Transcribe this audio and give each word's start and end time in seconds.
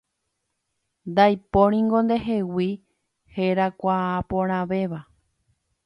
Ndaipóringo 1.11 1.99
ndehegui 2.05 2.69
herakuãporãvéva 3.35 4.99